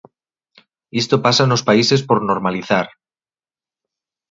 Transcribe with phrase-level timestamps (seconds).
[1.01, 2.87] Isto pasa nos países por normalizar.